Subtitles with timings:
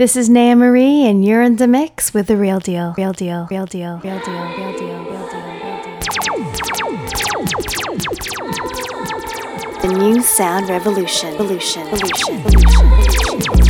[0.00, 2.94] This is Naya Marie, and you're in the mix with the real deal.
[2.96, 3.46] Real deal.
[3.50, 4.00] Real deal.
[4.02, 4.46] Real deal.
[4.56, 5.04] Real deal.
[5.04, 5.60] Real deal.
[9.82, 11.32] The new sound revolution.
[11.32, 11.84] Revolution.
[11.84, 12.34] Revolution.
[12.40, 13.58] Revolution.
[13.58, 13.69] This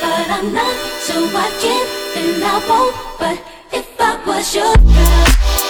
[0.33, 2.95] I'm not, so I can't and I won't.
[3.19, 3.43] But
[3.73, 5.60] if I was your girl.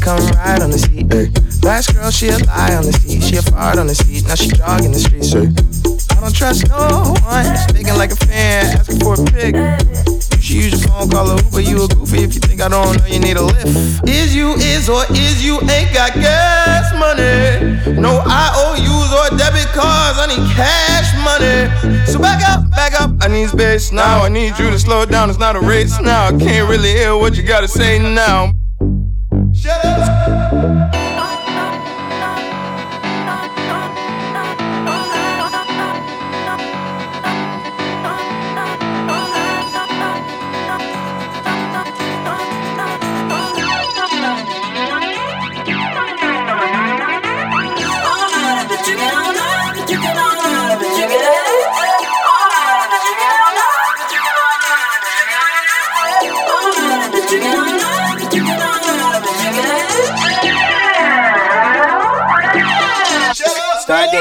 [0.00, 1.12] Come ride on the seat.
[1.12, 1.28] Ay.
[1.62, 3.22] Last girl, she a lie on the seat.
[3.22, 4.26] She a fart on the seat.
[4.26, 5.34] Now she jogging the streets.
[5.34, 5.52] Ay.
[6.16, 7.44] I don't trust no one.
[7.72, 9.54] Thinking like a fan, asking for a pic.
[9.56, 11.60] You should use your phone, call a Uber.
[11.60, 14.08] You a goofy if you think I don't know you need a lift.
[14.08, 18.00] Is you is or is you ain't got gas money?
[18.00, 20.18] No IOUs or debit cards.
[20.18, 21.68] I need cash money.
[22.06, 23.12] So back up, back up.
[23.20, 24.22] I need space now.
[24.24, 25.28] I need you to slow down.
[25.30, 26.26] It's not a race now.
[26.26, 28.52] I can't really hear what you gotta say now.
[29.62, 31.09] Shut up.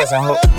[0.05, 0.58] Start dancing,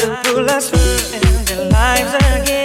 [0.00, 2.59] Their lives full of their lives again.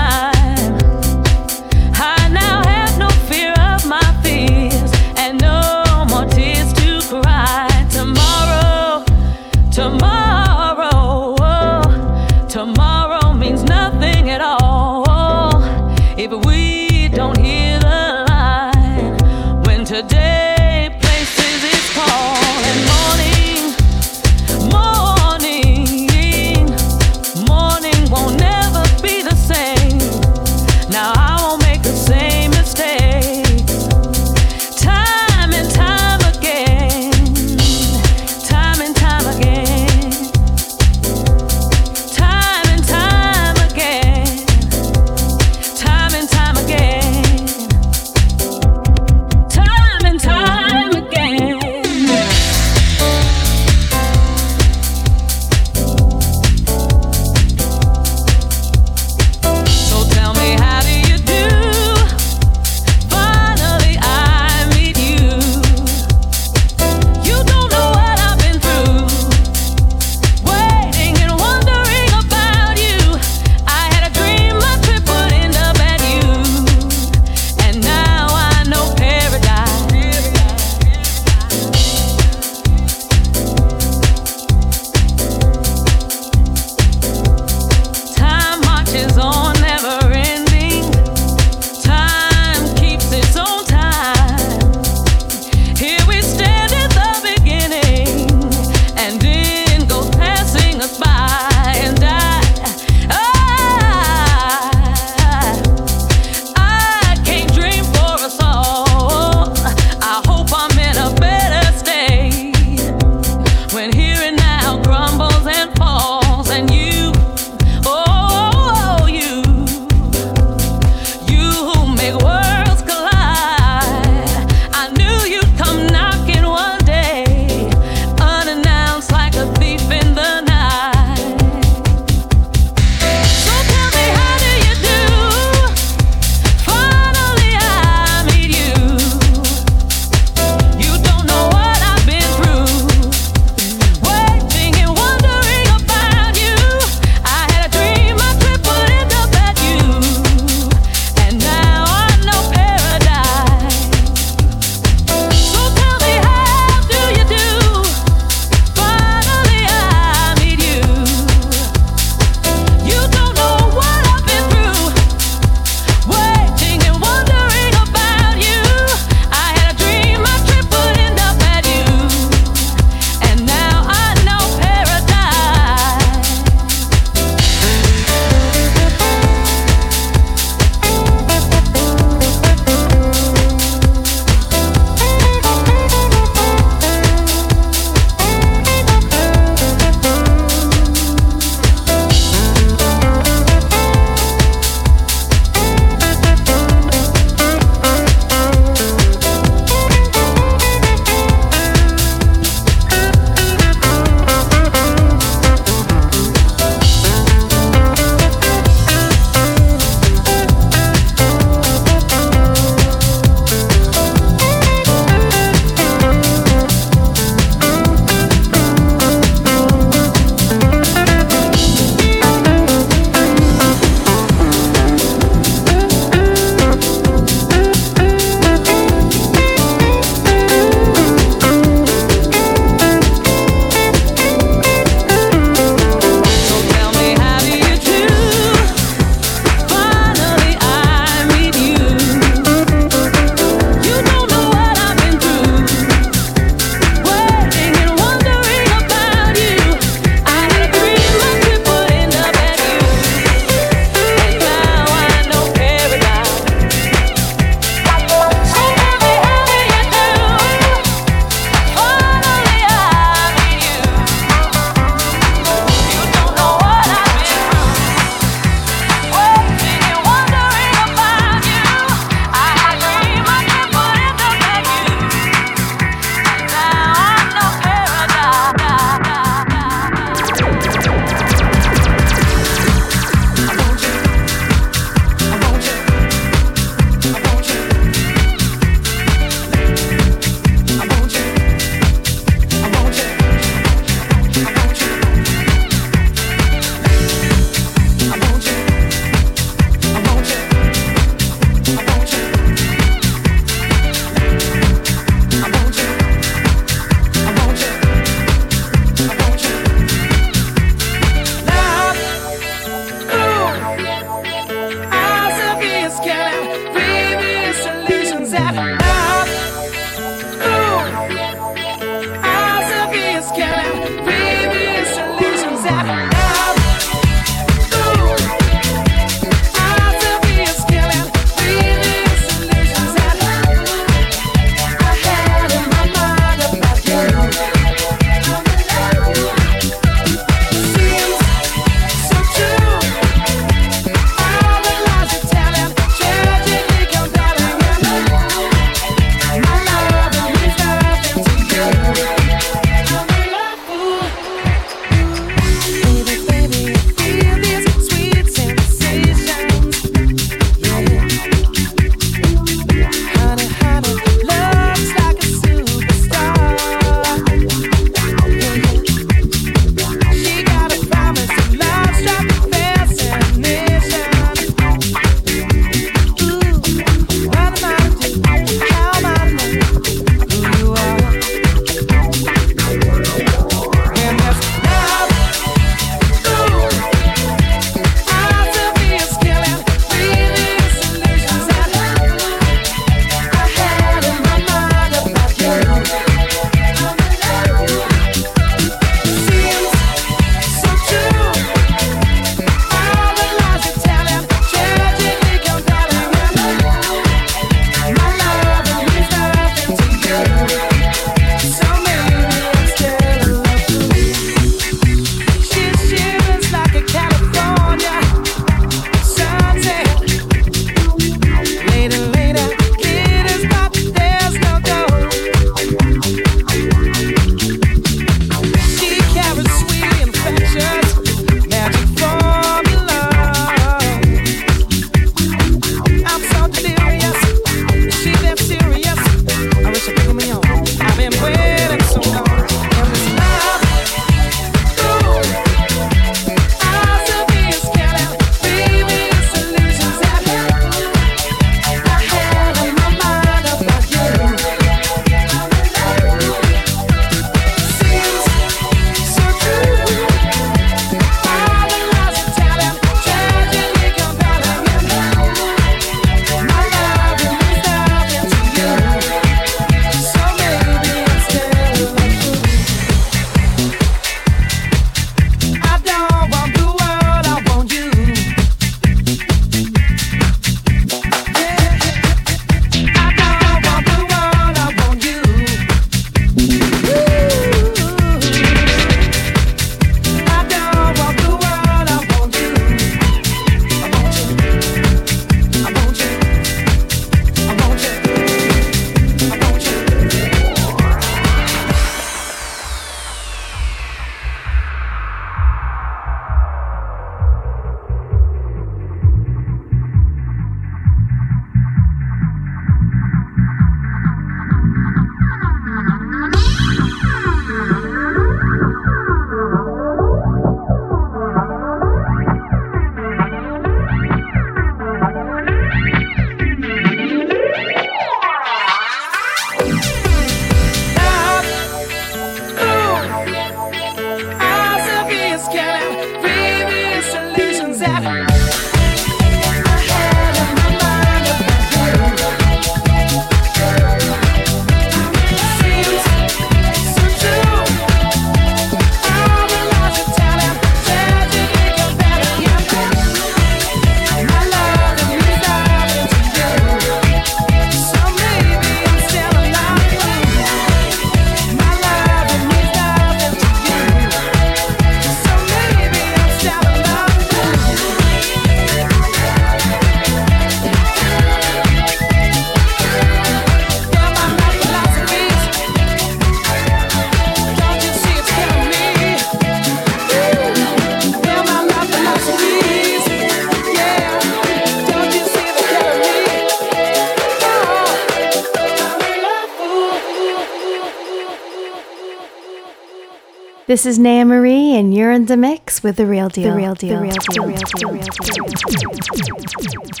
[593.71, 596.49] This is Naya Marie, and you're in the mix with the real deal.
[596.49, 596.97] The real deal.
[596.97, 597.31] The real deal.
[597.31, 597.79] The real deal.
[597.79, 598.91] The real deal.
[598.91, 600.00] The real deal.